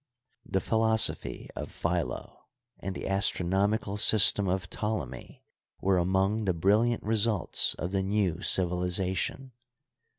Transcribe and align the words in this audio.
The 0.47 0.61
philosophy 0.61 1.47
of 1.55 1.69
Philo 1.71 2.45
and 2.79 2.95
the 2.95 3.07
astronomical 3.07 3.97
system 3.97 4.47
of 4.47 4.67
Ptolemy 4.67 5.43
were 5.79 5.99
among 5.99 6.45
the 6.45 6.55
brilliant 6.55 7.03
results 7.03 7.75
of 7.75 7.91
the 7.91 8.01
new 8.01 8.41
civili 8.41 8.87
zation. 8.89 9.51